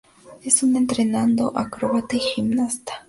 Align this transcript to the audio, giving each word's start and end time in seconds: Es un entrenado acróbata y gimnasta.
Es 0.43 0.63
un 0.63 0.77
entrenado 0.77 1.53
acróbata 1.55 2.15
y 2.15 2.19
gimnasta. 2.21 2.93